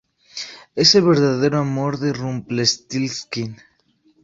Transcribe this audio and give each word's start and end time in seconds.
Es 0.75 0.95
el 0.95 1.03
verdadero 1.03 1.59
amor 1.59 1.99
de 1.99 2.11
Rumplestiltskin. 2.11 3.57